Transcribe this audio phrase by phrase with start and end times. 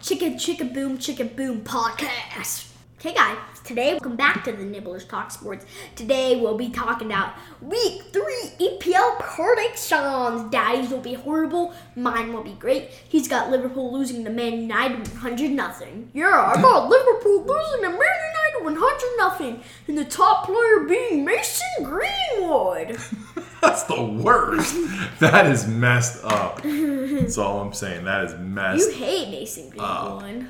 [0.00, 2.70] Chicka Chicka Boom Chicka Boom podcast.
[3.00, 5.66] Okay, guys, today welcome back to the Nibblers Talk Sports.
[5.96, 10.52] Today we'll be talking about Week Three EPL predictions.
[10.52, 12.90] Daddy's will be horrible, mine will be great.
[13.08, 16.10] He's got Liverpool losing to Man United 100 nothing.
[16.14, 16.62] Yeah, I hmm.
[16.62, 22.98] got Liverpool losing to Man United 100 nothing, and the top player being Mason Greenwood.
[23.62, 24.74] That's the worst.
[25.20, 26.62] that is messed up.
[26.62, 28.04] That's all I'm saying.
[28.04, 28.86] That is messed.
[28.88, 30.46] You hate Mason Greenwood.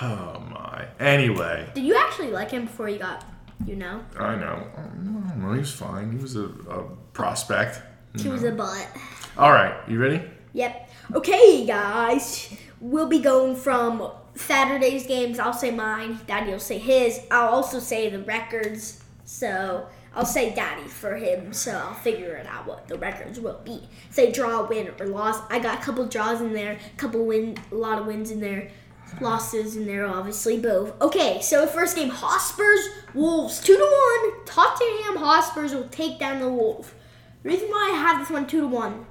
[0.00, 0.86] Oh my.
[1.00, 3.24] Anyway, Did you actually like him before you got,
[3.66, 4.02] you know?
[4.18, 4.66] I know.
[5.36, 6.12] No, he was fine.
[6.12, 7.82] He was a, a prospect.
[8.18, 8.88] He was a butt.
[9.36, 10.22] All right, you ready?
[10.52, 10.90] Yep.
[11.14, 12.56] Okay, guys.
[12.80, 15.38] We'll be going from Saturday's games.
[15.38, 16.20] I'll say mine.
[16.26, 17.20] Daddy will say his.
[17.30, 19.02] I'll also say the records.
[19.24, 21.52] So I'll say Daddy for him.
[21.52, 23.88] So I'll figure it out what the records will be.
[24.10, 25.40] Say draw, win, or loss.
[25.50, 28.40] I got a couple draws in there, a couple win, a lot of wins in
[28.40, 28.70] there,
[29.20, 31.00] losses in there, obviously both.
[31.00, 34.44] Okay, so first game, Hotspurs Wolves two to one.
[34.46, 36.92] Tottenham Hotspurs will take down the Wolves.
[37.42, 39.06] Reason why I have this one two to one.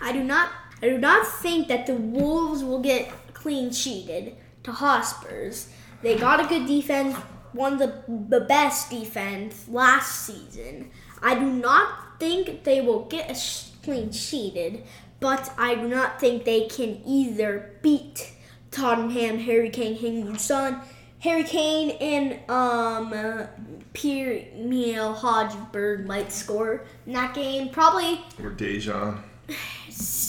[0.00, 0.50] I do not
[0.82, 5.68] I do not think that the Wolves will get clean sheeted to Hotspurs.
[6.02, 7.16] They got a good defense,
[7.56, 10.90] one of the, the best defense last season.
[11.22, 14.84] I do not think they will get a clean sheeted,
[15.20, 18.32] but I do not think they can either beat
[18.70, 20.80] Tottenham, Harry Kane, Heung-min Son,
[21.20, 23.46] Harry Kane and um uh,
[23.94, 27.70] Pierre Emile Højbjerg might score in that game.
[27.70, 29.18] Probably Or Dejan.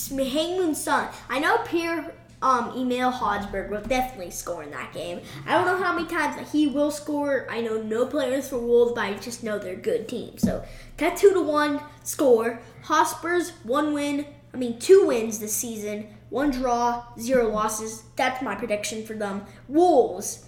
[0.10, 1.10] Hangman's son.
[1.30, 5.22] I know Pierre um, Emil Højbjerg will definitely score in that game.
[5.46, 7.48] I don't know how many times he will score.
[7.50, 10.38] I know no players for Wolves, but I just know they're a good team.
[10.38, 10.64] So
[10.98, 12.60] that two to one score.
[12.84, 14.26] Hotspurs one win.
[14.54, 16.08] I mean two wins this season.
[16.30, 18.04] One draw, zero losses.
[18.16, 19.46] That's my prediction for them.
[19.68, 20.44] Wolves.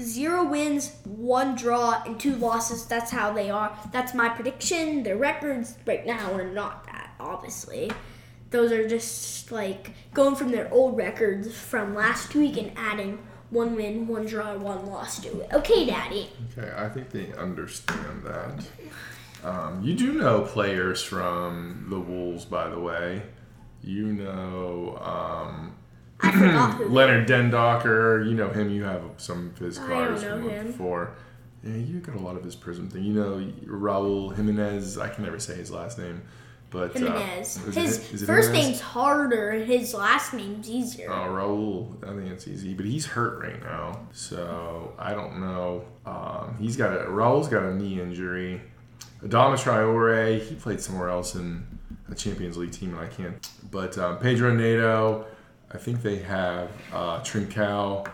[0.00, 2.84] Zero wins, one draw, and two losses.
[2.86, 3.78] That's how they are.
[3.92, 5.04] That's my prediction.
[5.04, 7.92] Their records right now are not that, obviously
[8.52, 13.18] those are just like going from their old records from last week and adding
[13.50, 15.52] one win, one draw, one loss to it.
[15.52, 16.30] Okay, Daddy.
[16.56, 18.64] Okay, I think they understand that.
[19.44, 23.22] Um, you do know players from the Wolves, by the way.
[23.82, 25.74] You know um.
[26.88, 28.24] Leonard Dendoncker.
[28.28, 28.70] You know him.
[28.70, 30.68] You have some of his cards from him.
[30.68, 31.14] before.
[31.64, 33.02] Yeah, you got a lot of his Prism thing.
[33.04, 34.98] You know Raul Jimenez.
[34.98, 36.22] I can never say his last name,
[36.72, 37.66] but uh, Jimenez.
[37.68, 38.66] is His is it first Jimenez?
[38.68, 41.10] name's harder, his last name's easier.
[41.10, 42.02] Oh, Raul.
[42.08, 45.84] I think it's easy, but he's hurt right now, so I don't know.
[46.06, 48.60] Um, he's got a Raul's got a knee injury.
[49.22, 51.64] Adama Traore, he played somewhere else in
[52.10, 53.48] a Champions League team, and I can't.
[53.70, 55.26] But um, Pedro Neto,
[55.70, 58.08] I think they have uh, Trincao.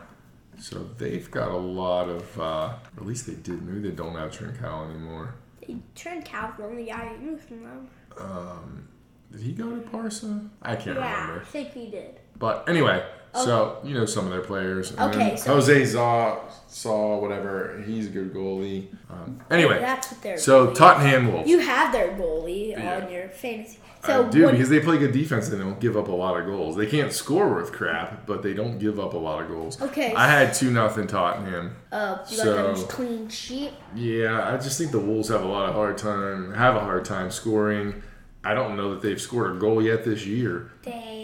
[0.61, 3.63] So they've got a lot of, uh, at least they did.
[3.63, 5.35] Maybe they don't have Trincao anymore.
[5.69, 7.89] They turned Cal from the guy who used them.
[8.19, 8.89] Um,
[9.31, 10.41] did he go to Barca?
[10.63, 11.43] I can't Yeah, remember.
[11.43, 12.19] I think he did.
[12.39, 13.05] But anyway,
[13.45, 14.93] so you know some of their players.
[14.93, 16.39] And Okay, so- Jose Zaw,
[16.69, 17.83] Saw, whatever.
[17.87, 18.89] He's a good goalie.
[19.11, 20.39] Um, anyway, That's what they're.
[20.39, 21.49] so Tottenham Wolves.
[21.49, 23.01] you have their goalie Yeah.
[23.05, 23.79] on your fantasy.
[24.05, 26.13] I So do what- because they play good defense and they don't give up a
[26.13, 26.77] lot of goals.
[26.77, 29.81] They can't score worth crap, but they don't give up a lot of goals.
[29.83, 30.15] Okay.
[30.15, 31.73] I had two nothing Tottenham.
[31.91, 33.73] uh, you so- got clean sheet.
[33.97, 37.05] Yeah, I just think the Wolves have a lot of hard time have a hard
[37.07, 38.03] time scoring.
[38.45, 40.71] I don't know that they've scored a goal yet this year.
[40.85, 41.18] They, I think,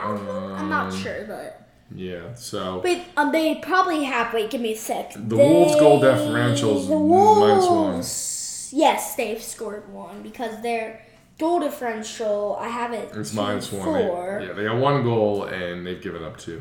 [0.00, 0.28] have.
[0.60, 1.62] I'm not Um, sure, but.
[1.94, 4.34] Yeah, so Wait, um, they probably have.
[4.34, 5.14] Wait, give me a sec.
[5.16, 8.78] The Wolves' goal differential's the minus one.
[8.78, 11.00] Yes, they've scored one because their
[11.38, 12.56] goal differential.
[12.60, 13.10] I have it.
[13.14, 13.92] it's minus one.
[13.94, 14.42] They- Four.
[14.46, 16.60] yeah, they got one goal and they've given up two.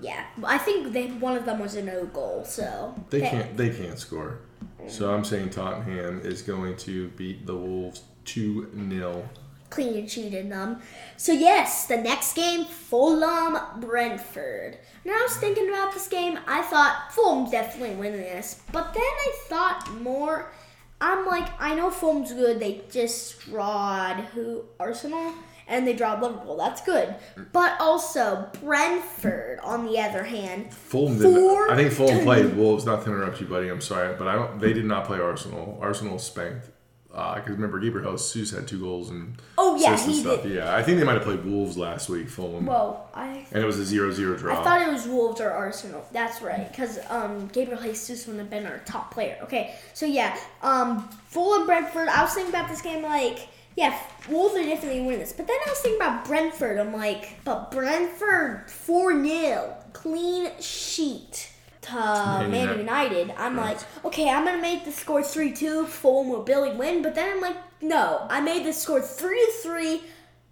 [0.00, 2.44] Yeah, I think they one of them was a no goal.
[2.44, 3.56] So They can't.
[3.56, 4.38] They can't score.
[4.86, 9.28] So I'm saying Tottenham is going to beat the Wolves two 0
[9.70, 10.80] clean sheeted them.
[11.16, 14.78] So yes, the next game, Fulham Brentford.
[15.04, 16.38] And I was thinking about this game.
[16.46, 20.52] I thought Fulham's definitely winning this, but then I thought more.
[21.00, 22.58] I'm like, I know Fulham's good.
[22.58, 25.32] They just drawed who Arsenal
[25.68, 26.56] and they drawed Liverpool.
[26.56, 27.14] That's good.
[27.52, 31.18] But also Brentford, on the other hand, Fulham.
[31.18, 32.84] Did, I think Fulham played Wolves.
[32.84, 33.68] Not to interrupt you, buddy.
[33.68, 34.58] I'm sorry, but I don't.
[34.58, 35.78] They did not play Arsenal.
[35.80, 36.70] Arsenal spanked.
[37.10, 40.42] Because remember, Gabriel Jesus had two goals and Oh, yeah, he stuff.
[40.42, 40.54] did.
[40.56, 42.28] Yeah, I think they might have played Wolves last week.
[42.28, 44.60] Fulham, well, I and it was a 0-0 draw.
[44.60, 46.06] I thought it was Wolves or Arsenal.
[46.12, 49.38] That's right, because um, Gabriel Jesus would have been our top player.
[49.42, 52.08] Okay, so yeah, um, Fulham Brentford.
[52.08, 55.32] I was thinking about this game like, yeah, Wolves are definitely winning this.
[55.32, 56.78] But then I was thinking about Brentford.
[56.78, 61.52] I'm like, but Brentford four 0 clean sheet
[61.82, 63.32] to Man Man United.
[63.36, 63.76] I'm Right.
[63.76, 65.86] like, okay, I'm gonna make the score three two.
[65.86, 70.02] Fulham will Billy win, but then I'm like, no, I made the score three three,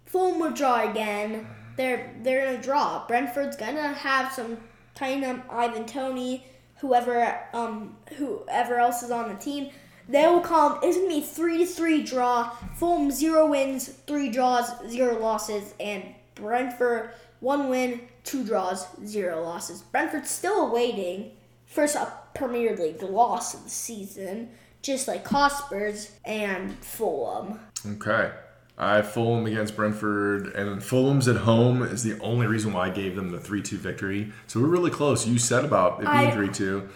[0.05, 1.47] Fulham will draw again.
[1.75, 3.05] They're they're gonna draw.
[3.07, 4.57] Brentford's gonna have some
[4.95, 6.45] Tynum, Ivan Toney,
[6.77, 9.69] whoever um whoever else is on the team.
[10.09, 10.79] They will come.
[10.81, 12.49] It's gonna be three three draw.
[12.75, 16.03] Fulham zero wins, three draws, zero losses, and
[16.35, 19.81] Brentford one win, two draws, zero losses.
[19.81, 21.31] Brentford's still awaiting
[21.65, 24.49] first up Premier League loss of the season,
[24.81, 27.59] just like Hotspurs and Fulham.
[27.85, 28.31] Okay.
[28.79, 32.89] I have Fulham against Brentford, and Fulham's at home is the only reason why I
[32.91, 34.31] gave them the 3 2 victory.
[34.45, 35.25] So we're really close.
[35.25, 36.87] You said about it being 3 2.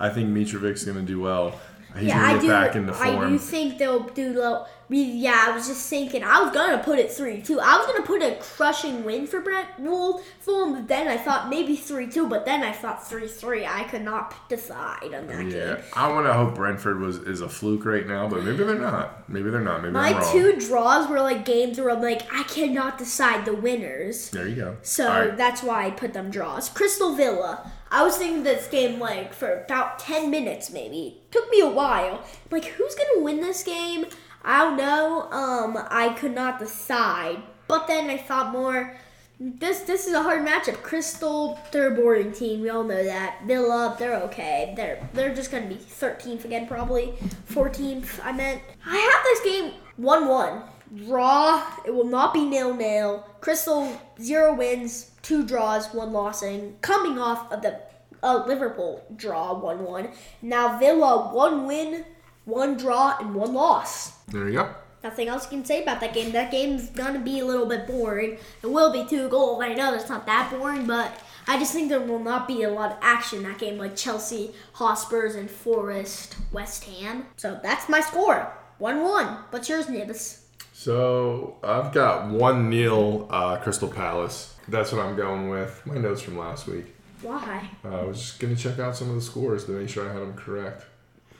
[0.00, 1.60] I think Mitrovic's going to do well.
[1.96, 2.52] He's yeah, I do.
[2.52, 4.66] I do think they'll do low.
[4.90, 6.22] Yeah, I was just thinking.
[6.22, 7.60] I was gonna put it three two.
[7.60, 10.74] I was gonna put a crushing win for Brent Wool Fulham.
[10.74, 12.26] But then I thought maybe three two.
[12.26, 13.66] But then I thought three three.
[13.66, 15.76] I could not decide on that yeah, game.
[15.94, 19.28] I want to hope Brentford was is a fluke right now, but maybe they're not.
[19.28, 19.82] Maybe they're not.
[19.82, 24.30] Maybe My two draws were like games where I'm like I cannot decide the winners.
[24.30, 24.76] there you go.
[24.82, 25.36] So right.
[25.36, 26.68] that's why I put them draws.
[26.68, 27.72] Crystal Villa.
[27.90, 31.22] I was thinking this game like for about ten minutes maybe.
[31.30, 32.22] Took me a while.
[32.50, 34.06] Like who's gonna win this game?
[34.44, 35.30] I don't know.
[35.30, 37.42] Um, I could not decide.
[37.66, 38.96] But then I thought more.
[39.40, 40.82] This this is a hard matchup.
[40.82, 42.60] Crystal, they're a boring team.
[42.60, 43.46] We all know that.
[43.46, 44.72] Villa, they're okay.
[44.76, 47.14] They're they're just gonna be 13th again, probably
[47.50, 48.18] 14th.
[48.24, 48.62] I meant.
[48.84, 50.62] I have this game 1-1.
[51.06, 51.62] Draw.
[51.84, 53.26] It will not be nil nil.
[53.40, 57.78] Crystal zero wins, two draws, one loss, and Coming off of the
[58.22, 60.10] uh, Liverpool draw 1-1.
[60.40, 62.06] Now Villa one win,
[62.46, 64.12] one draw, and one loss.
[64.28, 64.74] There you go.
[65.04, 66.32] Nothing else you can say about that game.
[66.32, 68.38] That game's gonna be a little bit boring.
[68.62, 69.62] It will be two goals.
[69.62, 71.12] I know that's not that boring, but
[71.46, 73.96] I just think there will not be a lot of action in that game, like
[73.96, 77.26] Chelsea, Hotspurs, and Forest, West Ham.
[77.36, 79.26] So that's my score, one-one.
[79.50, 80.46] What's yours, Nibs?
[80.72, 84.54] So I've got 1 0 uh, Crystal Palace.
[84.68, 85.82] That's what I'm going with.
[85.86, 86.94] My notes from last week.
[87.22, 87.68] Why?
[87.84, 90.08] Uh, I was just going to check out some of the scores to make sure
[90.08, 90.84] I had them correct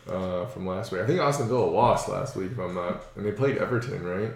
[0.09, 1.03] uh, from last week.
[1.03, 3.03] I think Austin Villa lost last week, if I'm not.
[3.17, 4.33] And they played Everton, right?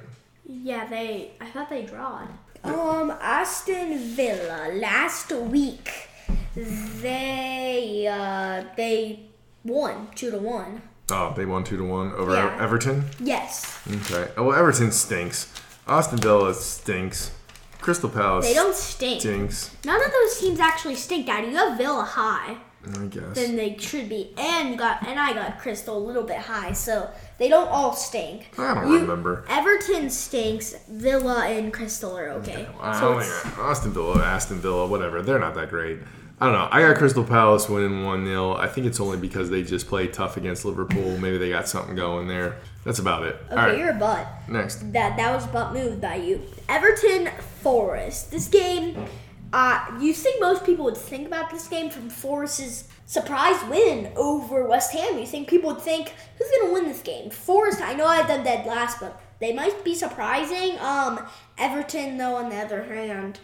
[0.46, 1.32] Yeah, they.
[1.40, 2.28] I thought they drawed.
[2.64, 6.08] Um, Aston Villa last week,
[6.54, 9.20] they uh they
[9.64, 10.82] won two to one.
[11.10, 12.56] Oh, they won 2 to 1 over Yeah.
[12.58, 13.04] Everton?
[13.20, 14.30] Yes, Okay.
[14.36, 15.52] Oh, well, Everton stinks.
[15.86, 17.32] Austin Villa stinks.
[17.82, 19.20] Crystal Palace they don't stink.
[19.20, 19.70] stinks.
[19.84, 21.48] None of those teams actually stink, Daddy.
[21.48, 22.56] You have Villa high
[22.98, 23.34] I guess.
[23.34, 27.10] than they should be, and got and I got Crystal a little bit high, so
[27.38, 28.50] they don't all stink.
[28.58, 29.44] I don't You- remember.
[29.48, 30.74] Everton stinks.
[30.88, 32.66] Villa and Crystal are okay.
[32.80, 35.20] I So don't it's- think Austin Villa, Aston Villa, whatever.
[35.22, 35.98] They're not that great.
[36.40, 36.68] I don't know.
[36.72, 38.54] I got Crystal Palace winning 1 0.
[38.56, 41.16] I think it's only because they just played tough against Liverpool.
[41.18, 42.56] Maybe they got something going there.
[42.84, 43.36] That's about it.
[43.46, 43.78] okay, All right.
[43.78, 44.26] you're a butt.
[44.48, 44.92] Next.
[44.92, 46.42] That that was butt move by you.
[46.68, 47.28] Everton
[47.60, 48.30] Forest.
[48.30, 49.04] This game,
[49.52, 54.66] uh, you think most people would think about this game from Forest's surprise win over
[54.66, 55.18] West Ham.
[55.18, 57.30] You think people would think who's gonna win this game?
[57.30, 57.80] Forest.
[57.80, 60.78] I know I've done that last, but they might be surprising.
[60.80, 61.24] Um,
[61.58, 63.38] Everton though, on the other hand,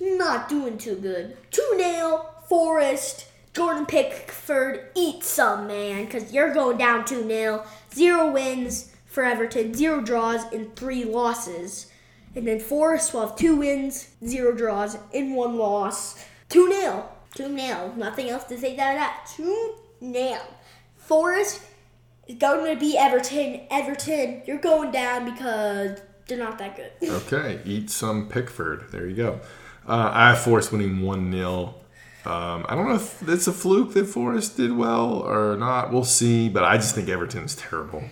[0.00, 1.36] not doing too good.
[1.50, 3.26] Two 0 Forest.
[3.54, 7.64] Jordan Pickford, eat some, man, because you're going down 2 0.
[7.96, 11.90] Zero wins for Everton, zero draws, and three losses.
[12.34, 16.22] And then Forest will have two wins, zero draws, and one loss.
[16.50, 17.08] 2 0.
[17.34, 17.94] 2 0.
[17.96, 19.32] Nothing else to say about that.
[19.36, 19.74] 2
[20.12, 20.38] 0.
[20.98, 21.62] Forest
[22.28, 23.62] is going to be Everton.
[23.70, 25.98] Everton, you're going down because
[26.28, 26.92] they're not that good.
[27.26, 27.60] Okay.
[27.64, 28.90] Eat some Pickford.
[28.90, 29.40] There you go.
[29.88, 31.74] Uh, I have Forest winning 1 0.
[32.26, 35.92] Um, I don't know if it's a fluke that Forest did well or not.
[35.92, 36.48] We'll see.
[36.48, 38.02] But I just think Everton's terrible.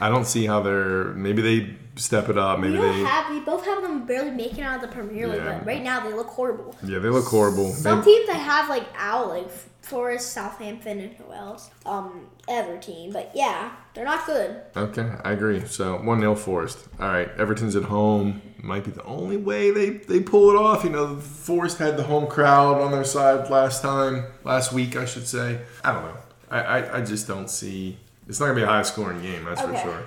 [0.00, 1.04] I don't see how they're.
[1.14, 2.58] Maybe they step it up.
[2.60, 2.92] Maybe we they.
[3.04, 3.30] have.
[3.30, 5.58] We both have them barely making out of the Premier League, Yeah.
[5.58, 6.76] but right now they look horrible.
[6.82, 7.70] Yeah, they look horrible.
[7.72, 9.48] Some They- teams I have like out, like
[9.82, 11.70] Forest, Southampton, and who else?
[11.86, 13.12] Um, Everton.
[13.12, 14.56] But yeah, they're not good.
[14.76, 15.64] Okay, I agree.
[15.66, 16.78] So one 0 Forest.
[17.00, 18.42] All right, Everton's at home.
[18.64, 20.84] Might be the only way they, they pull it off.
[20.84, 25.04] You know, Forest had the home crowd on their side last time, last week, I
[25.04, 25.60] should say.
[25.84, 26.16] I don't know.
[26.50, 27.98] I, I, I just don't see.
[28.26, 29.44] It's not gonna be a high scoring game.
[29.44, 29.76] That's Okay.
[29.76, 30.02] for sure.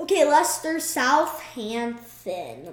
[0.00, 2.72] Okay, Leicester, Southampton.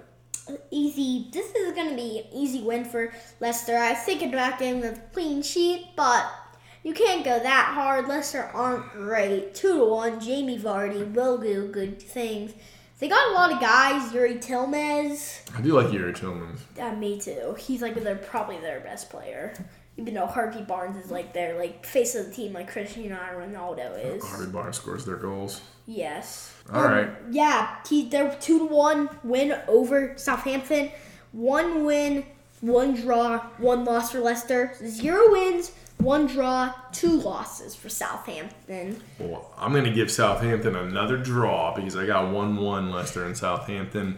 [0.71, 1.27] Easy.
[1.33, 3.75] This is gonna be an easy win for Leicester.
[3.75, 6.25] I was thinking about getting the clean sheet, but
[6.83, 8.07] you can't go that hard.
[8.07, 9.53] Leicester aren't great.
[9.53, 10.19] Two to one.
[10.21, 12.53] Jamie Vardy will do good things.
[12.99, 14.13] They got a lot of guys.
[14.13, 15.41] Yuri Tilmez.
[15.57, 16.57] I do like Yuri Tillman.
[16.79, 17.55] Uh, me too.
[17.59, 19.53] He's like their probably their best player.
[19.97, 24.15] Even though Harvey Barnes is like their like face of the team, like Cristiano Ronaldo
[24.15, 24.23] is.
[24.23, 25.61] Harvey Barnes scores their goals.
[25.87, 26.53] Yes.
[26.71, 27.09] All right.
[27.29, 30.91] Yeah, he, they're two to one win over Southampton.
[31.31, 32.25] One win,
[32.61, 34.73] one draw, one loss for Leicester.
[34.85, 39.01] Zero wins, one draw, two losses for Southampton.
[39.19, 43.37] Well, I'm going to give Southampton another draw because I got 1 1 Leicester and
[43.37, 44.17] Southampton.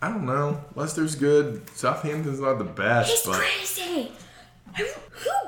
[0.00, 0.62] I don't know.
[0.74, 1.68] Leicester's good.
[1.70, 4.12] Southampton's not the best, It's but crazy.
[4.76, 4.84] Who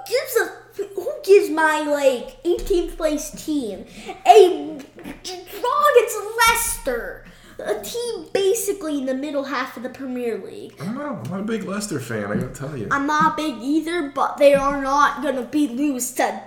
[0.09, 0.59] gives a
[0.95, 3.85] who gives my like 18th place team
[4.27, 6.19] a draw against
[6.49, 7.25] Leicester,
[7.59, 10.75] a team basically in the middle half of the Premier League?
[10.81, 11.21] I don't know.
[11.25, 12.89] I'm not a big Leicester fan, I got to tell you.
[12.91, 16.43] I'm not big either, but they are not gonna be lose to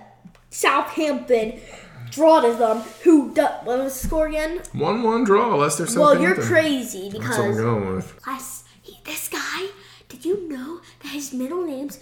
[0.50, 1.60] Southampton.
[2.12, 2.78] Draw to them.
[3.04, 3.34] Who?
[3.34, 4.62] Do, what was the score again?
[4.74, 8.22] 1 1 draw, Leicester Well, you're crazy That's what I'm because going with.
[8.22, 9.68] Plus, he, this guy,
[10.10, 12.00] did you know that his middle name's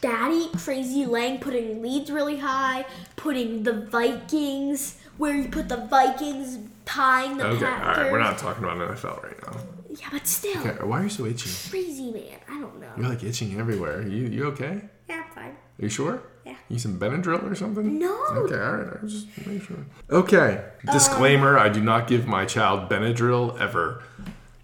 [0.00, 6.58] Daddy Crazy Lang, putting Leeds really high, putting the Vikings, where you put the Vikings
[6.84, 7.96] tying the Okay, Packers.
[7.96, 9.60] alright, we're not talking about NFL right now.
[9.90, 11.50] Yeah, but still, Okay, why are you so itchy?
[11.70, 12.38] crazy man.
[12.48, 12.90] I don't know.
[12.98, 14.02] You're like itching everywhere.
[14.02, 14.82] You you okay?
[15.08, 15.50] Yeah, I'm fine.
[15.50, 16.22] Are you sure?
[16.44, 16.54] Yeah.
[16.68, 17.98] You some Benadryl or something?
[17.98, 18.14] No.
[18.30, 18.96] Okay, all right.
[18.98, 19.76] I was just make sure.
[20.10, 20.62] Okay.
[20.92, 24.02] Disclaimer: I do not give my child Benadryl ever.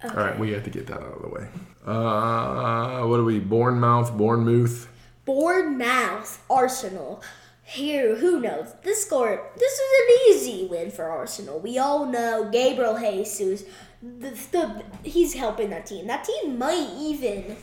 [0.05, 0.13] Okay.
[0.15, 1.47] All right, we have to get that out of the way.
[1.85, 3.39] Uh, what are we?
[3.39, 4.87] Bournemouth, Bournemouth.
[5.25, 7.21] Bournemouth, Arsenal.
[7.63, 8.73] Here, who knows?
[8.83, 11.59] This score, this is an easy win for Arsenal.
[11.59, 13.63] We all know Gabriel Jesus.
[14.01, 16.07] The, the, he's helping that team.
[16.07, 17.55] That team might even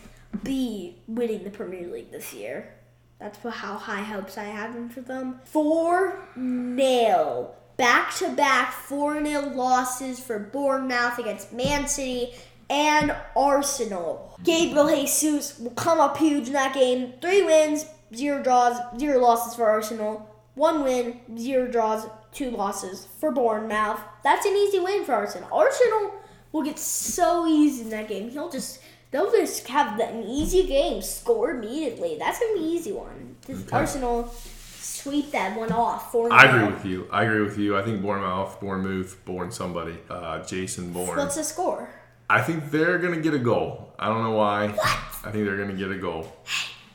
[0.42, 2.75] be winning the Premier League this year.
[3.19, 5.40] That's how high hopes I have for them.
[5.45, 7.54] 4 0.
[7.76, 12.33] Back to back 4 0 losses for Bournemouth against Man City
[12.71, 14.38] and Arsenal.
[14.42, 17.12] Gabriel Jesus will come up huge in that game.
[17.21, 20.29] Three wins, zero draws, zero losses for Arsenal.
[20.55, 24.00] One win, zero draws, two losses for Bournemouth.
[24.25, 25.49] That's an easy win for Arsenal.
[25.52, 26.14] Arsenal
[26.52, 28.31] will get so easy in that game.
[28.31, 32.17] He'll just they'll just have an easy game, score immediately.
[32.19, 33.37] That's gonna an easy one.
[33.47, 33.76] This Okay.
[33.76, 34.33] Arsenal
[34.81, 36.12] sweep that one off.
[36.12, 37.09] Four I agree with you.
[37.11, 37.79] I agree with you.
[37.79, 39.97] I think Bournemouth, Bournemouth, Bourne somebody.
[40.09, 41.17] Uh, Jason Bourne.
[41.17, 41.88] What's the score?
[42.29, 43.93] I think they're gonna get a goal.
[43.99, 44.69] I don't know why.
[44.69, 44.87] What?
[45.25, 46.31] I think they're gonna get a goal.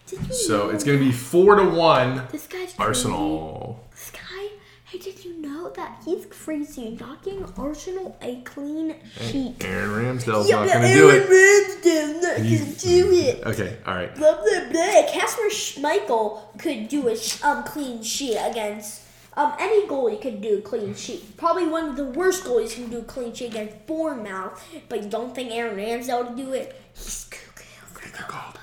[0.08, 2.24] Did you So know it's gonna be four to one.
[2.32, 2.76] this guy's crazy?
[2.80, 3.84] Arsenal.
[3.92, 4.50] This guy,
[4.86, 9.56] hey, did you know that he's crazy knocking Arsenal a clean sheet?
[9.66, 11.24] Aaron Ramsdale's Yeah, not gonna do it.
[11.24, 11.32] Aaron.
[11.32, 13.44] Ramsdale's not gonna do it.
[13.48, 14.16] Okay, all right.
[14.16, 15.12] Blah blah blah.
[15.12, 19.02] Kasper Schmeichel could do a sh- um clean sheet against
[19.36, 21.36] um any goalie could do a clean sheet.
[21.36, 25.10] Probably one of the worst goalies can do a clean sheet against Bournemouth, but you
[25.10, 26.80] don't think Aaron Ramsdale would do it?
[26.94, 27.64] He's cuckoo.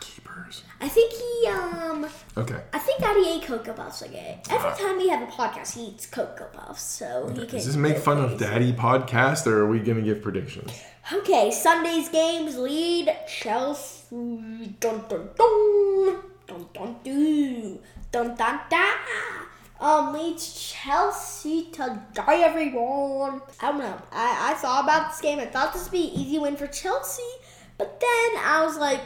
[0.00, 0.11] Keepers.
[0.82, 2.08] I think he um.
[2.36, 2.60] Okay.
[2.72, 4.40] I think Daddy ate Cocoa Puffs again.
[4.50, 7.42] Every uh, time we have a podcast, he eats Cocoa Puffs, so okay.
[7.42, 7.56] he can.
[7.58, 10.72] Does this make fun of Daddy podcast, or are we gonna give predictions?
[11.12, 14.08] Okay, Sunday's games Leeds Chelsea.
[14.80, 17.78] Dun dun dun dun dun dun
[18.10, 18.60] dun dun.
[18.68, 18.96] dun.
[19.78, 23.40] Um, Leeds Chelsea to die, everyone.
[23.60, 24.02] I don't know.
[24.10, 25.38] I, I saw about this game.
[25.38, 27.22] I thought this would be an easy win for Chelsea,
[27.78, 29.00] but then I was like,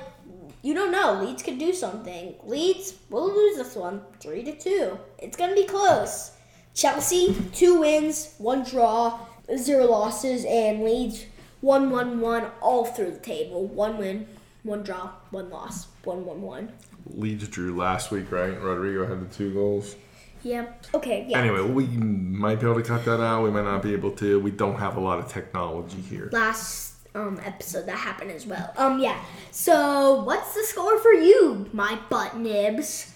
[0.66, 1.23] you don't know.
[1.23, 2.35] Leeds could do something.
[2.42, 4.99] Leeds will lose this one, three to two.
[5.16, 6.32] It's gonna be close.
[6.75, 9.20] Chelsea two wins, one draw,
[9.56, 11.26] zero losses, and Leeds
[11.61, 13.64] one one one all through the table.
[13.64, 14.26] One win,
[14.64, 16.73] one draw, one loss, one one one.
[17.11, 18.61] Leeds drew last week, right?
[18.61, 19.94] Rodrigo had the two goals.
[20.42, 20.87] Yep.
[20.94, 21.26] Okay.
[21.28, 21.38] Yeah.
[21.38, 23.44] Anyway, we might be able to cut that out.
[23.44, 24.40] We might not be able to.
[24.40, 26.28] We don't have a lot of technology here.
[26.32, 26.86] Last
[27.16, 28.73] um episode that happened as well.
[28.76, 29.20] Um yeah.
[29.50, 33.14] So what's the score for you, my butt nibs?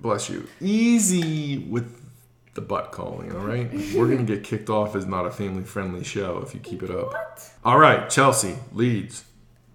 [0.00, 0.48] Bless you.
[0.60, 1.94] Easy with
[2.54, 3.72] the butt calling, all right?
[3.94, 7.12] We're gonna get kicked off as not a family-friendly show if you keep it up.
[7.12, 7.50] What?
[7.64, 9.24] All right, Chelsea leads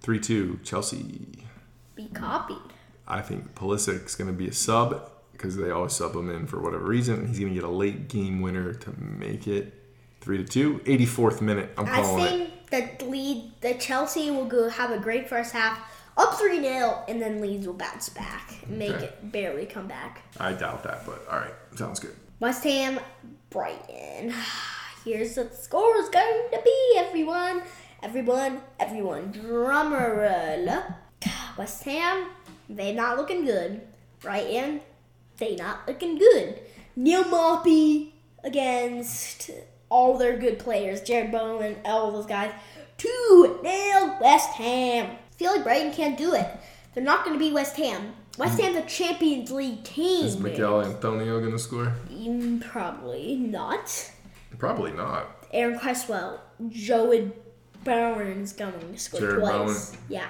[0.00, 0.60] three two.
[0.62, 1.46] Chelsea.
[1.94, 2.58] Be copied.
[3.06, 6.60] I think Pulisic's going to be a sub because they always sub him in for
[6.60, 7.26] whatever reason.
[7.26, 9.74] He's going to get a late game winner to make it
[10.20, 10.78] three to two.
[10.80, 11.72] 84th minute.
[11.76, 12.50] I'm I calling it.
[12.74, 15.78] That lead the Chelsea will go have a great first half,
[16.16, 19.04] up three 0 and then Leeds will bounce back and make Okay.
[19.04, 20.22] it barely come back.
[20.40, 22.16] I doubt that, but all right, sounds good.
[22.40, 22.98] West Ham,
[23.50, 24.34] Brighton.
[25.04, 27.62] Here's what the score is going to be, everyone.
[28.02, 30.16] Everyone, everyone, drummer
[30.66, 30.82] roll.
[31.56, 32.26] West Ham,
[32.68, 33.82] they not looking good.
[34.18, 34.80] Brighton,
[35.36, 36.58] they not looking good.
[36.96, 38.10] Neal Maupay
[38.42, 39.50] against
[39.90, 42.52] all their good players, Jarrod Bowen, all those guys.
[42.98, 45.06] 2 0 West Ham.
[45.10, 46.46] I feel like Brighton can't do it.
[46.94, 48.14] They're not going to be West Ham.
[48.38, 50.26] West Ham's a Champions League team.
[50.26, 51.92] Is Miguel Antonio gonna score?
[52.10, 54.10] Mm, Probably not.
[54.58, 55.46] Probably not.
[55.52, 57.30] Aaron Cresswell, Joe
[57.84, 59.96] Bowen's going to score Jarrod twice.
[60.08, 60.26] Yeah.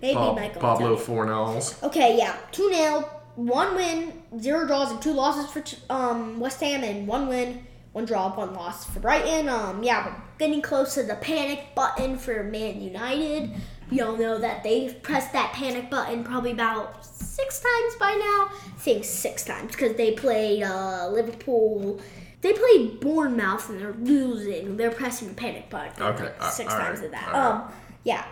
[0.00, 0.60] Maybe Pa- Michael.
[0.60, 0.96] Pablo.
[0.96, 1.82] Fornals.
[1.82, 2.36] Okay, yeah.
[2.52, 7.28] 2 0, one win, zero draws, and two losses for um, West Ham, and one
[7.28, 9.48] win, one draw, one loss for Brighton.
[9.48, 13.50] Um, yeah, we're getting close to the panic button for Man United.
[13.90, 18.48] You all know that they've pressed that panic button probably about six times by now.
[18.52, 22.00] I think six times because they played uh, Liverpool.
[22.42, 24.76] They played Bournemouth and they're losing.
[24.76, 26.02] They're pressing the panic button.
[26.02, 27.28] Okay, like, uh, six times right, of that.
[27.28, 27.64] all right.
[27.64, 27.72] Um,
[28.04, 28.24] yeah.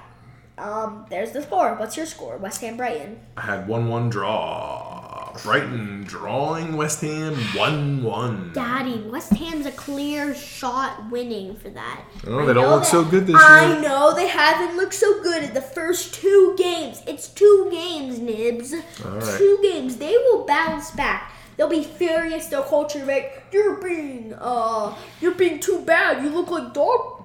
[0.57, 1.75] Um, there's the score.
[1.75, 2.37] What's your score?
[2.37, 3.21] West Ham Brighton.
[3.37, 5.08] I had one one draw.
[5.43, 8.53] Brighton drawing West Ham one one.
[8.53, 12.05] Daddy, West Ham's a clear shot winning for that.
[12.27, 13.77] Oh, they don't look so good this I year.
[13.77, 17.03] I know they haven't looked so good in the first two games.
[17.07, 18.73] It's two games, Nibs.
[19.05, 19.39] Right.
[19.39, 19.97] Two games.
[19.97, 21.33] They will bounce back.
[21.57, 22.47] They'll be furious.
[22.47, 26.23] They'll culture like you're being uh you're being too bad.
[26.23, 27.25] You look like dog.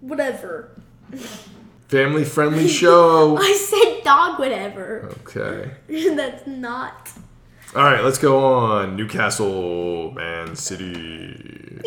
[0.00, 0.70] Whatever.
[1.88, 3.36] Family friendly show.
[3.36, 4.38] I said dog.
[4.38, 5.14] Whatever.
[5.20, 5.70] Okay.
[6.16, 7.10] That's not.
[7.72, 8.96] All right, let's go on.
[8.96, 11.78] Newcastle, Man City.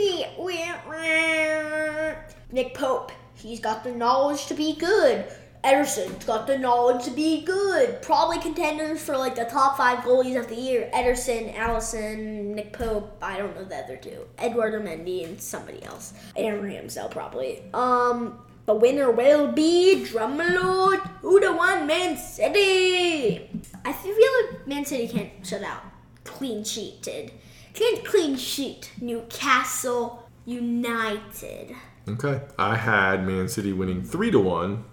[2.54, 5.26] Nick Pope, he's got the knowledge to be good.
[5.66, 8.02] Ederson's got the knowledge to be good.
[8.02, 10.90] Probably contenders for like the top five goalies of the year.
[10.94, 13.18] Ederson, Alisson, Nick Pope.
[13.22, 14.26] I don't know the other two.
[14.42, 16.14] Eduardo Mendy and somebody else.
[16.38, 17.62] And Ramsdale probably.
[17.74, 23.50] Um, the winner will be Drummelord, who the one Man City.
[23.84, 24.16] I feel
[24.52, 25.84] like Man City can't shut out.
[26.24, 27.32] Clean sheeted.
[27.74, 28.92] Can't clean sheet.
[29.02, 31.76] Newcastle United.
[32.08, 32.42] Okay.
[32.58, 34.86] I had Man City winning three to one.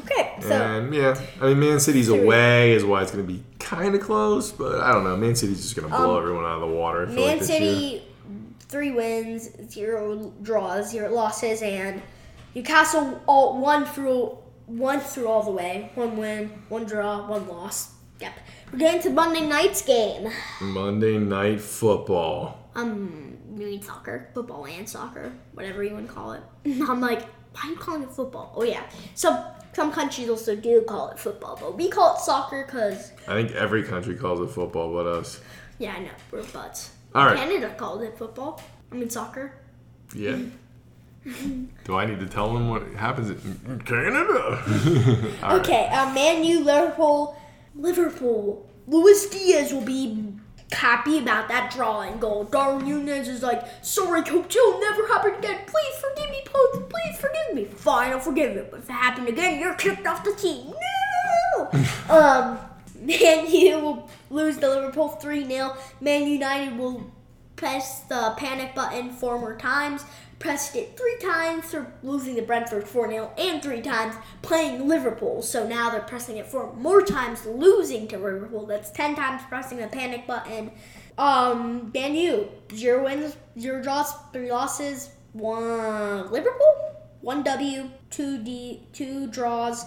[0.00, 2.18] Okay, so And yeah, I mean Man City's Three.
[2.20, 5.16] away is why it's gonna be kinda close, but I don't know.
[5.16, 7.06] Man City's just gonna blow um, everyone out of the water.
[7.06, 7.44] Like Man year.
[7.44, 8.02] City,
[8.68, 12.02] three wins, zero draws, zero losses, and
[12.54, 14.36] Newcastle all one through
[14.66, 15.90] one through all the way.
[15.94, 17.92] One win, one draw, one loss.
[18.20, 18.32] Yep.
[18.72, 20.30] We're getting to Monday night's game.
[20.60, 22.70] Monday night football.
[22.74, 26.42] Um, you mean soccer, football, and soccer, whatever you want to call it.
[26.66, 28.52] I'm like, why are you calling it football?
[28.56, 28.82] Oh yeah,
[29.14, 33.34] some some countries also do call it football, but we call it soccer because I
[33.34, 35.40] think every country calls it football but us.
[35.78, 36.92] yeah, I know we're butts.
[37.14, 37.36] All right.
[37.36, 38.62] Canada called it football.
[38.92, 39.52] I mean soccer.
[40.14, 40.38] Yeah.
[41.84, 44.62] Do I need to tell them what happens in Canada?
[45.42, 45.60] All right.
[45.60, 47.36] Okay, uh, Man U, Liverpool,
[47.74, 48.66] Liverpool.
[48.86, 50.34] Luis Diaz will be
[50.72, 52.44] happy about that drawing goal.
[52.44, 55.60] Darwin Nunez is like, sorry, coach, it'll never happen again.
[55.66, 57.64] Please forgive me, please, please forgive me.
[57.66, 58.66] Fine, I'll forgive you.
[58.70, 60.72] But if it happened again, you're kicked off the team.
[61.56, 61.70] No!
[62.08, 62.58] um,
[63.00, 65.76] Man U will lose the Liverpool 3 0.
[66.00, 67.10] Man United will
[67.56, 70.04] press the panic button four more times.
[70.40, 75.42] Pressed it three times for losing to Brentford 4 0 and three times playing Liverpool.
[75.42, 78.64] So now they're pressing it four more times, losing to Liverpool.
[78.64, 80.72] That's 10 times pressing the panic button.
[81.18, 88.86] Um, Man U, zero wins, zero draws, three losses, one Liverpool, one W, two D,
[88.94, 89.84] two draws,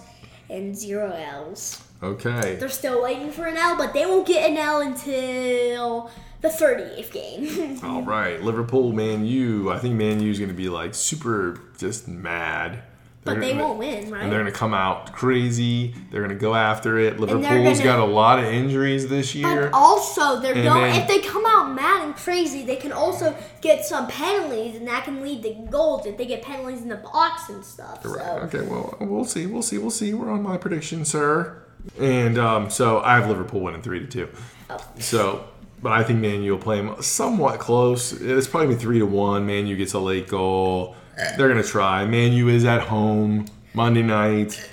[0.52, 1.82] and zero L's.
[2.04, 2.58] Okay.
[2.58, 6.12] They're still waiting for an L, but they won't get an L until
[6.44, 7.80] the 30th game.
[7.84, 8.40] All right.
[8.44, 9.72] Liverpool, Man U.
[9.72, 12.84] I think Man U is going to be like super just mad.
[13.24, 14.24] but They're they gonna- won't win, right?
[14.24, 15.96] And they're going to come out crazy.
[16.12, 17.18] They're going to go after it.
[17.20, 17.46] Liverpool's
[17.80, 19.70] gonna- got a lot of injuries this year.
[19.72, 20.92] But also, they're And going.
[20.92, 24.86] then- if they come out mad and crazy, they can also get some penalties, and
[24.90, 28.04] that can lead to goals if they get penalties in the box and stuff.
[28.04, 28.18] Right.
[28.52, 29.46] So Okay, well, we'll see.
[29.46, 29.78] We'll see.
[29.78, 30.14] We'll see.
[30.14, 31.64] We're on my prediction, sir.
[32.00, 34.30] And um, so I have Liverpool winning 3 to 2.
[34.70, 34.78] Oh.
[35.00, 35.46] So,
[35.84, 38.14] but I think Man U will play them somewhat close.
[38.14, 39.46] It's probably gonna be 3 to 1.
[39.46, 40.96] Man U gets a late goal.
[41.16, 42.06] They're going to try.
[42.06, 44.70] Man U is at home Monday night.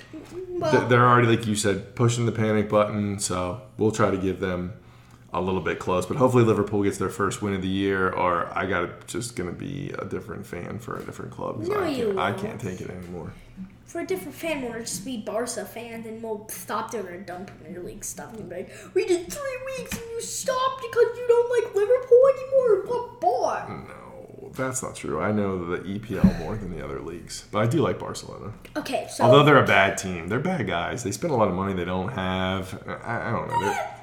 [0.49, 3.19] Well, They're already, like you said, pushing the panic button.
[3.19, 4.73] So we'll try to give them
[5.33, 6.05] a little bit close.
[6.05, 9.51] But hopefully Liverpool gets their first win of the year, or I got just to
[9.51, 11.59] be a different fan for a different club.
[11.61, 13.33] No, I, you can't, I can't take it anymore.
[13.85, 17.45] for a different fan, we'll just be Barca fans, and we'll stop doing our dumb
[17.45, 18.33] Premier League stuff.
[18.37, 22.21] And be like, we did three weeks, and you stopped because you don't like Liverpool
[22.35, 22.85] anymore.
[22.85, 23.67] Blah blah.
[23.67, 25.21] No, that's not true.
[25.21, 28.51] I know the EPL more than the other leagues, but I do like Barcelona.
[28.75, 31.03] Okay, so Although they're a bad team, they're bad guys.
[31.03, 32.83] They spend a lot of money they don't have.
[33.05, 33.59] I, I don't know.
[33.61, 33.97] They're.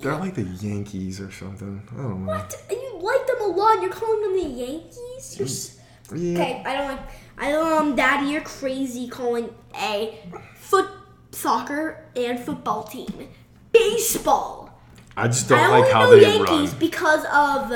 [0.00, 1.82] They're like the Yankees or something.
[1.92, 2.32] I don't know.
[2.32, 2.54] What?
[2.70, 3.80] You like them a lot.
[3.82, 5.36] You're calling them the Yankees.
[5.38, 5.78] You're s-
[6.14, 6.38] Yeah.
[6.40, 6.62] okay.
[6.66, 7.00] I don't like.
[7.38, 10.18] I um, Daddy, you're crazy calling a
[10.56, 10.88] foot
[11.32, 13.28] soccer and football team
[13.72, 14.78] baseball.
[15.16, 16.78] I just don't I like only how know they Yankees run.
[16.78, 17.70] because of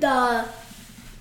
[0.00, 0.44] the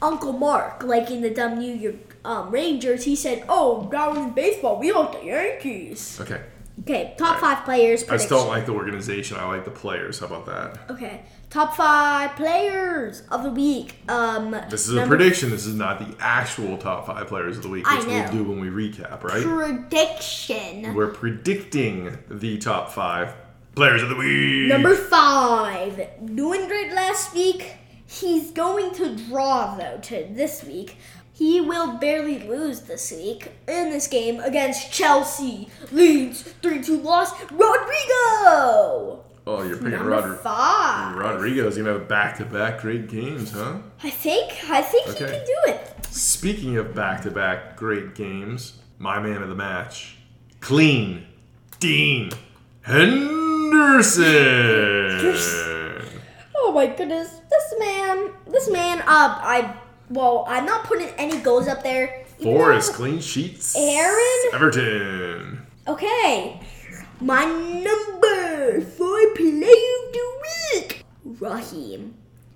[0.02, 3.04] Uncle Mark, like in the dumb New York um, Rangers.
[3.06, 6.42] He said, "Oh, down in baseball, we like the Yankees." Okay.
[6.82, 8.04] Okay, top five players.
[8.10, 9.38] I just don't like the organization.
[9.38, 10.20] I like the players.
[10.20, 10.80] How about that?
[10.90, 13.96] Okay, top five players of the week.
[14.08, 15.50] Um, This is a prediction.
[15.50, 18.22] This is not the actual top five players of the week, I which know.
[18.24, 19.44] we'll do when we recap, right?
[19.44, 20.94] Prediction.
[20.94, 23.34] We're predicting the top five
[23.76, 24.70] players of the week.
[24.70, 27.74] Number five, doing great last week.
[28.06, 30.98] He's going to draw though to this week.
[31.40, 35.70] He will barely lose this week in this game against Chelsea.
[35.90, 37.32] Leeds 3 2 loss.
[37.44, 39.24] Rodrigo!
[39.48, 41.16] Oh, you're picking Number Rodri- five.
[41.16, 43.76] Rodrigo's gonna have back-to-back great games, huh?
[44.04, 45.32] I think, I think he Okay.
[45.38, 45.96] can do it.
[46.12, 50.18] Speaking of back-to-back great games, my man of the match,
[50.60, 51.26] clean,
[51.80, 52.32] Dean
[52.82, 54.20] Henderson.
[56.58, 59.06] Oh my goodness, this man, this man, uh,
[59.42, 59.74] I,
[60.10, 62.26] well, I'm not putting any goals up there.
[62.42, 63.76] Forest clean sheets.
[63.76, 64.54] Aaron?
[64.54, 65.66] Everton.
[65.88, 66.60] Okay,
[67.20, 70.42] my number four player of the
[70.74, 72.16] week, Raheem.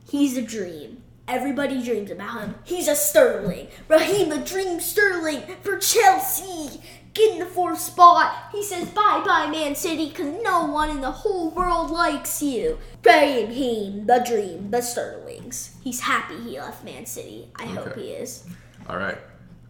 [0.09, 1.01] He's a dream.
[1.27, 2.55] Everybody dreams about him.
[2.63, 3.67] He's a Sterling.
[3.87, 6.81] Raheem, a dream Sterling for Chelsea.
[7.13, 8.49] Getting the fourth spot.
[8.51, 12.79] He says bye bye, Man City, because no one in the whole world likes you.
[13.05, 15.75] Raheem, the dream, the Sterlings.
[15.83, 17.49] He's happy he left Man City.
[17.55, 18.45] I hope he is.
[18.89, 19.17] All right.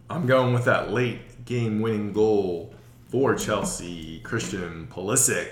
[0.08, 2.74] I'm going with that late game winning goal
[3.08, 4.20] for Chelsea.
[4.20, 5.48] Christian Pulisic.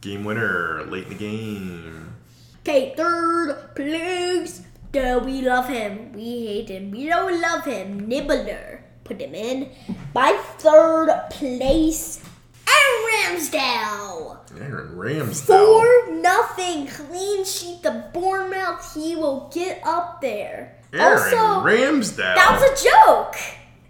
[0.00, 2.14] Game winner late in the game.
[2.60, 4.62] Okay, third place.
[4.92, 6.12] Do we love him?
[6.12, 6.90] We hate him.
[6.90, 8.08] We don't love him.
[8.08, 8.82] Nibbler.
[9.06, 9.70] Put him in.
[10.12, 12.20] By third place,
[12.68, 14.38] Aaron Ramsdale.
[14.60, 15.46] Aaron Ramsdale.
[15.46, 18.94] Four nothing clean sheet the Bournemouth.
[18.94, 20.76] He will get up there.
[20.92, 22.16] Aaron also, Ramsdale.
[22.34, 23.36] that was a joke.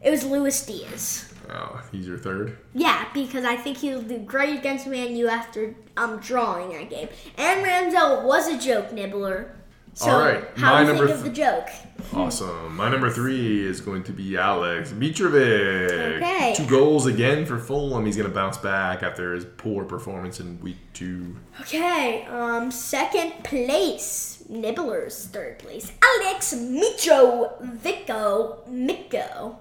[0.02, 1.32] It was Luis Diaz.
[1.50, 2.58] oh, he's your third.
[2.74, 7.08] Yeah, because I think he'll do great against Man U after um drawing that game.
[7.36, 9.52] And Ramsdale was a joke, Nibbler.
[9.98, 11.68] So All right, how my do you number think of the joke?
[12.12, 12.76] Awesome.
[12.76, 16.18] My number three is going to be Alex Mitrovic.
[16.18, 16.52] Okay.
[16.54, 18.04] Two goals again for Fulham.
[18.04, 21.36] He's going to bounce back after his poor performance in week two.
[21.62, 29.58] Okay, um, second place, Nibbler's third place, Alex Mitrovico, Miko,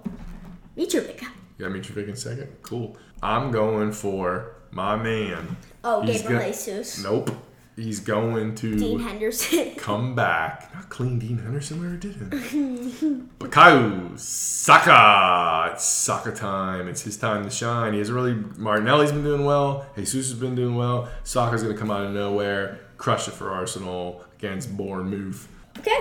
[0.77, 1.21] Mitrovic.
[1.57, 2.49] You got Mitrovic in second?
[2.61, 2.97] Cool.
[3.23, 5.55] I'm going for my man.
[5.85, 7.31] Oh, He's Gabriel go- Jesus, Nope.
[7.75, 9.75] He's going to Dean Henderson.
[9.77, 10.73] come back.
[10.73, 13.29] Not clean Dean Henderson, we already did him.
[13.37, 15.71] Bukayo Saka.
[15.73, 16.87] It's Saka time.
[16.87, 17.91] It's his time to shine.
[17.91, 18.33] He hasn't really.
[18.57, 19.85] Martinelli's been doing well.
[19.97, 21.09] Jesus has been doing well.
[21.25, 25.47] Saka's going to come out of nowhere, crush it for Arsenal against Bournemouth.
[25.79, 25.99] okay,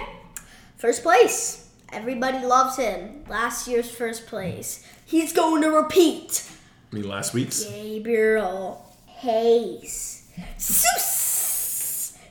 [0.77, 1.71] first place.
[1.93, 3.25] Everybody loves him.
[3.29, 4.87] Last year's first place.
[5.05, 6.49] He's going to repeat.
[6.93, 7.65] I mean, last week's.
[7.65, 10.29] Gabriel Hayes.
[10.59, 11.24] Zeus.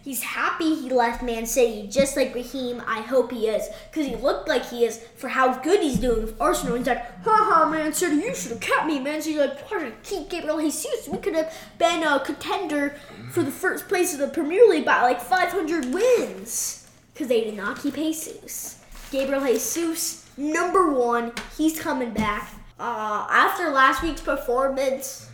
[0.03, 2.83] He's happy he left Man City, just like Raheem.
[2.85, 6.23] I hope he is, because he looked like he is for how good he's doing
[6.23, 6.75] with Arsenal.
[6.75, 9.37] He's like, haha, Man City, you should have kept me, Man City.
[9.37, 11.07] Like, why did I keep Gabriel Jesus?
[11.07, 12.97] We could have been a contender
[13.31, 17.55] for the first place of the Premier League by like 500 wins, because they did
[17.55, 18.81] not keep Jesus.
[19.09, 22.53] Gabriel Jesus, number one, he's coming back.
[22.77, 25.29] Uh, after last week's performance,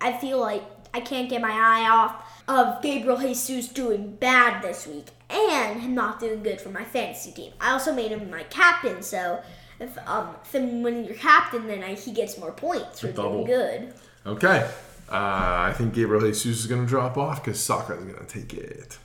[0.00, 0.62] I feel like
[0.94, 5.94] I can't get my eye off of Gabriel Jesus doing bad this week and him
[5.94, 7.52] not doing good for my fantasy team.
[7.60, 9.42] I also made him my captain, so
[9.80, 13.44] if um if him winning your captain, then I, he gets more points for doing
[13.44, 13.94] good.
[14.26, 14.70] Okay.
[15.10, 18.54] Uh, I think Gabriel Jesus is going to drop off because Saka's going to take
[18.54, 18.98] it.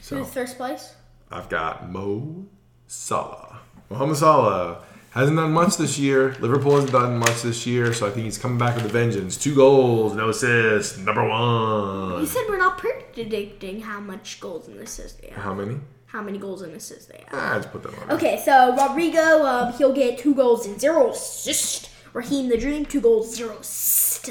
[0.00, 0.94] So Who's first place?
[1.30, 2.46] I've got Mo
[2.86, 3.60] Salah.
[3.90, 6.34] Mohamed Salah hasn't done much this year.
[6.40, 9.36] Liverpool hasn't done much this year, so I think he's coming back with a vengeance.
[9.36, 12.20] Two goals, no assists, number one.
[12.20, 15.42] You said we're not predicting how much goals and assists they have.
[15.42, 15.78] How many?
[16.06, 17.38] How many goals and assists they have.
[17.38, 18.10] Ah, just put them on.
[18.12, 21.88] Okay, so Rodrigo, um, he'll get two goals and zero assist.
[22.12, 24.30] Raheem the Dream, two goals, zero assist.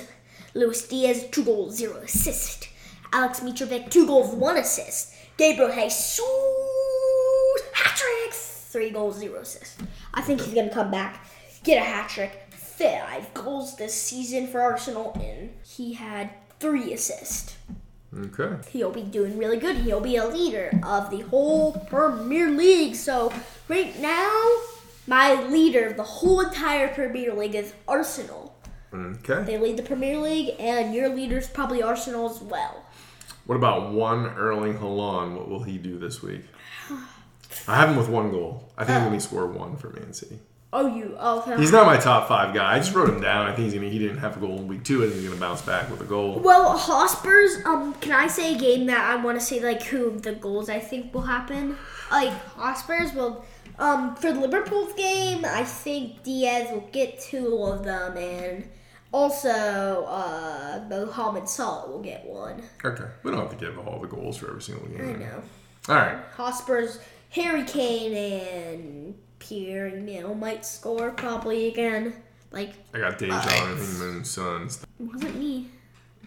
[0.54, 2.70] Luis Diaz, two goals, zero assist.
[3.14, 5.16] Alex Mitrovic, two goals, one assist.
[5.38, 6.22] Gabriel Jesus,
[7.74, 8.34] hat trick,
[8.72, 9.82] three goals, zero assist.
[10.14, 11.26] I think he's gonna come back,
[11.64, 17.58] get a hat trick, five goals this season for Arsenal, and he had three assists
[18.18, 18.58] Okay.
[18.72, 19.78] he'll be doing really good.
[19.78, 22.96] He'll be a leader of the whole Premier League.
[22.96, 23.32] So
[23.70, 24.52] right now,
[25.08, 28.54] my leader of the whole entire Premier League is Arsenal.
[28.94, 29.44] Okay.
[29.44, 32.84] They lead the Premier League, and your leader's probably Arsenal as well.
[33.46, 35.38] What about one Erling Haaland?
[35.38, 36.44] What will he do this week?
[37.68, 38.72] I have him with one goal.
[38.78, 40.40] I think he's going to score one for Man City.
[40.74, 41.18] Oh, you.
[41.20, 42.76] Oh, He's not my top five guy.
[42.76, 43.46] I just wrote him down.
[43.46, 43.90] I think he's gonna.
[43.90, 45.04] He didn't have a goal in week two.
[45.04, 46.40] I think he's gonna bounce back with a goal.
[46.40, 47.58] Well, Hotspurs.
[47.66, 50.70] Um, can I say a game that I want to say like who the goals
[50.70, 51.76] I think will happen?
[52.10, 53.46] Like Hotspurs will.
[53.80, 58.70] Um, for the Liverpool's game, I think Diaz will get two of them, and
[59.12, 62.62] also uh, Mohamed Salah will get one.
[62.86, 65.02] Okay, we don't have to give all the goals for every single game.
[65.02, 65.44] I know.
[65.90, 66.18] All right.
[66.36, 67.00] Hotspurs,
[67.32, 72.14] Harry Kane, and Pierre Emile might score probably again.
[72.52, 74.84] Like I got Dejan Uh, and Moon Suns.
[75.00, 75.68] it wasn't me.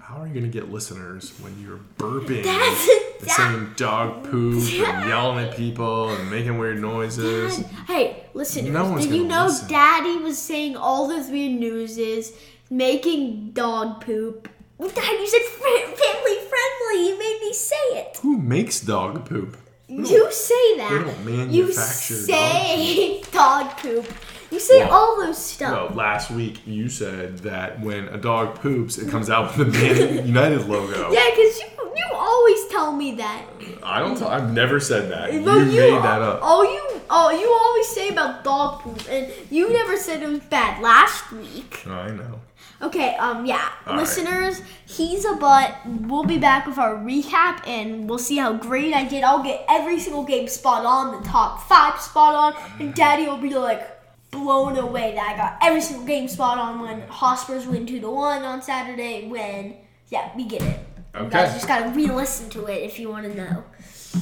[0.00, 2.88] How are you gonna get listeners when you're burping That's
[3.22, 7.56] and saying dog poop and yelling at people and making weird noises?
[7.58, 8.70] Dad, hey, listen.
[8.72, 9.68] No did you know listen.
[9.68, 12.32] Daddy was saying all the weird newses,
[12.70, 14.48] making dog poop?
[14.78, 17.08] Dad, you said fa- family friendly.
[17.08, 18.18] You made me say it.
[18.22, 19.56] Who makes dog poop?
[19.98, 20.90] You say that.
[20.90, 21.18] they don't
[21.52, 24.06] you manufacture say dog poop.
[24.50, 25.90] You say Well, all those stuff.
[25.90, 29.78] No, last week you said that when a dog poops, it comes out with the
[29.78, 31.10] Man United logo.
[31.12, 33.44] Yeah, because you you always tell me that.
[33.82, 34.16] I don't.
[34.16, 35.32] T- I've never said that.
[35.32, 36.40] You Well, made that up.
[36.42, 40.40] Oh, you oh you always say about dog poop, and you never said it was
[40.40, 41.84] bad last week.
[41.86, 42.40] I know.
[42.84, 44.00] Okay, um, yeah, All right.
[44.02, 45.74] listeners, he's a butt.
[45.86, 49.24] We'll be back with our recap, and we'll see how great I did.
[49.24, 53.38] I'll get every single game spot on, the top five spot on, and Daddy will
[53.38, 53.90] be like
[54.30, 58.10] blown away that I got every single game spot on when Hospers win two to
[58.10, 59.28] one on Saturday.
[59.28, 59.76] When
[60.10, 60.80] yeah, we get it.
[61.18, 63.64] You guys just gotta re-listen to it if you want to know.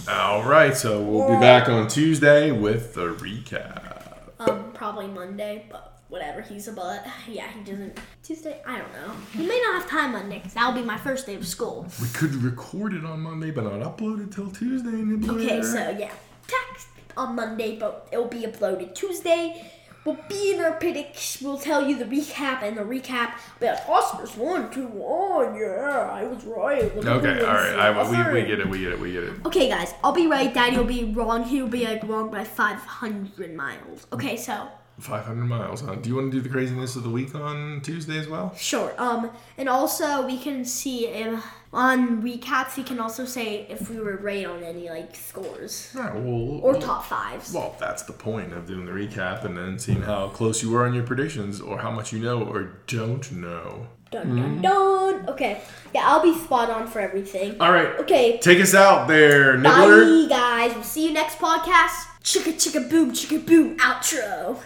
[0.09, 0.77] All right.
[0.77, 4.19] So we'll be back on Tuesday with the recap.
[4.39, 6.43] Um, probably Monday, but whatever.
[6.43, 7.05] He's a butt.
[7.29, 7.99] Yeah, he doesn't.
[8.23, 9.15] Tuesday, I don't know.
[9.33, 11.87] He may not have time Monday because that'll be my first day of school.
[12.01, 14.91] We could record it on Monday, but not upload it till Tuesday.
[14.91, 15.41] Nibbler.
[15.41, 16.13] Okay, so yeah,
[16.47, 19.71] text on Monday, but it'll be uploaded Tuesday.
[20.05, 21.41] We'll be in our picks.
[21.41, 23.35] We'll tell you the recap and the recap.
[23.61, 25.55] But Oscars one, two, one.
[25.55, 26.83] Yeah, I was right.
[26.83, 27.41] Okay.
[27.41, 27.75] All right.
[27.79, 28.69] I, we, we get it.
[28.69, 28.99] We get it.
[28.99, 29.47] We get it.
[29.47, 30.53] Okay, guys, I'll be right.
[30.53, 31.45] Daddy will be wrong.
[31.45, 34.07] He'll be like wrong by 500 miles.
[34.13, 34.69] Okay, so
[35.03, 35.81] 500 miles.
[35.81, 35.97] Huh?
[35.97, 38.55] Do you want to do the craziness of the week on Tuesday as well?
[38.57, 38.95] Sure.
[38.99, 43.97] Um, and also we can see if on recaps we can also say if we
[43.99, 46.15] were right on any like scores All right.
[46.15, 47.53] Well, or well- top fives.
[47.53, 50.87] Well, that's the point of doing the recap and then seeing how close you were
[50.87, 53.87] on your predictions or how much you know or don't know.
[54.11, 55.29] Dun dun dun.
[55.31, 55.63] Okay.
[55.95, 57.59] Yeah, I'll be spot on for everything.
[57.59, 57.99] All right.
[58.01, 58.37] Okay.
[58.39, 60.05] Take us out there, Nibbler.
[60.05, 60.75] Bye, guys.
[60.75, 62.09] We'll see you next podcast.
[62.23, 64.59] Chicka chicka boom chicka boom outro.